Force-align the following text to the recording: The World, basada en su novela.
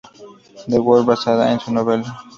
The 0.71 0.79
World, 0.81 1.05
basada 1.05 1.51
en 1.51 1.59
su 1.59 1.71
novela. 1.71 2.23